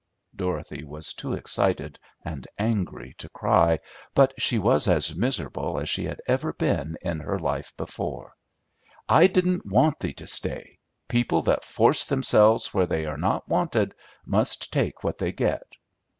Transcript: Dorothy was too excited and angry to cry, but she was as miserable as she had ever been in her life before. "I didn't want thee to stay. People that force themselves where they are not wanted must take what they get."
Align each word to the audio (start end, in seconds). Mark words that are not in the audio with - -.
Dorothy 0.35 0.83
was 0.83 1.13
too 1.13 1.33
excited 1.33 1.99
and 2.25 2.47
angry 2.57 3.13
to 3.19 3.29
cry, 3.29 3.77
but 4.15 4.33
she 4.41 4.57
was 4.57 4.87
as 4.87 5.13
miserable 5.15 5.77
as 5.79 5.89
she 5.89 6.05
had 6.05 6.19
ever 6.27 6.53
been 6.53 6.97
in 7.03 7.19
her 7.19 7.37
life 7.37 7.77
before. 7.77 8.33
"I 9.07 9.27
didn't 9.27 9.63
want 9.63 9.99
thee 9.99 10.13
to 10.13 10.25
stay. 10.25 10.79
People 11.07 11.43
that 11.43 11.63
force 11.63 12.05
themselves 12.05 12.73
where 12.73 12.87
they 12.87 13.05
are 13.05 13.15
not 13.15 13.47
wanted 13.47 13.93
must 14.25 14.73
take 14.73 15.03
what 15.03 15.19
they 15.19 15.31
get." 15.31 15.61